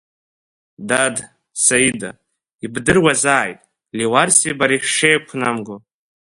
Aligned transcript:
Дад, 0.89 1.15
Саида, 1.63 2.09
ибдыруазаит, 2.65 3.59
Леуарсеи 3.97 4.57
бареи 4.59 4.83
шәшеиқәнамго! 4.85 5.75